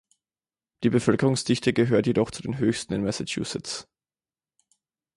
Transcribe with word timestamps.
Die 0.81 0.89
Bevölkerungsdichte 0.89 1.73
gehört 1.73 2.07
jedoch 2.07 2.31
zu 2.31 2.41
den 2.41 2.57
höchsten 2.57 2.93
in 2.93 3.03
Massachusetts. 3.03 3.87